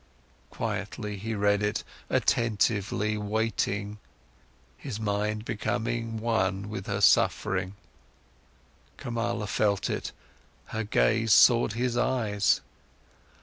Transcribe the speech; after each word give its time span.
Quietly, 0.49 1.17
he 1.17 1.35
read 1.35 1.61
it, 1.61 1.83
attentively, 2.09 3.19
waiting, 3.19 3.99
his 4.75 4.99
mind 4.99 5.45
becoming 5.45 6.17
one 6.17 6.69
with 6.69 6.87
her 6.87 7.01
suffering. 7.01 7.75
Kamala 8.97 9.45
felt 9.45 9.91
it, 9.91 10.11
her 10.69 10.83
gaze 10.83 11.33
sought 11.33 11.73
his 11.73 11.97
eyes. 11.97 12.61